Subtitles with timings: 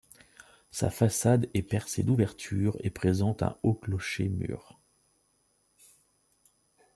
[0.71, 4.79] Sa façade est percée d'ouvertures et présente un haut clocher-mur.